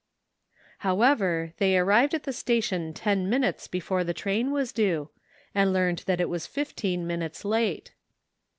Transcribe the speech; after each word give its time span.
However, 0.79 1.53
they 1.59 1.77
arrived 1.77 2.15
at 2.15 2.23
the 2.23 2.33
station 2.33 2.91
ten 2.91 3.29
min 3.29 3.43
utes 3.43 3.67
before 3.67 4.03
the 4.03 4.15
train 4.15 4.49
was 4.49 4.71
due, 4.71 5.11
and 5.53 5.71
learned 5.71 6.05
that 6.07 6.19
it 6.19 6.27
was 6.27 6.47
fifteen 6.47 7.05
minutes 7.05 7.45
late. 7.45 7.91